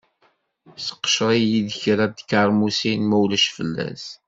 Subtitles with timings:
[0.85, 4.05] Seqcer-iyi-d kra n tkeṛmusin ma ulac fell-as.